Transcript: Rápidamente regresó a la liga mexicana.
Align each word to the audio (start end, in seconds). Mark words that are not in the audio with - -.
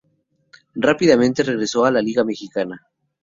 Rápidamente 0.73 1.43
regresó 1.43 1.85
a 1.85 1.91
la 1.91 2.01
liga 2.01 2.23
mexicana. 2.23 2.87